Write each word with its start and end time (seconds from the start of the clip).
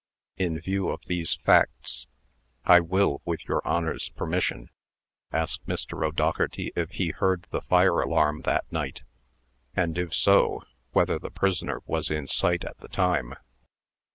In 0.35 0.59
view 0.59 0.89
of 0.89 1.05
these 1.05 1.35
facts, 1.35 2.07
I 2.65 2.79
will, 2.79 3.21
with 3.23 3.45
your 3.47 3.61
Honor's 3.67 4.09
permission, 4.09 4.71
ask 5.31 5.61
Mr. 5.67 6.03
O'Dougherty 6.03 6.73
if 6.75 6.89
he 6.89 7.09
heard 7.09 7.45
the 7.51 7.61
fire 7.61 8.01
alarm 8.01 8.41
that 8.45 8.65
night; 8.71 9.03
and, 9.75 9.95
if 9.99 10.11
so, 10.15 10.63
whether 10.91 11.19
the 11.19 11.29
prisoner 11.29 11.81
was 11.85 12.09
in 12.09 12.25
sight 12.25 12.65
at 12.65 12.79
the 12.79 12.87
time?" 12.87 13.35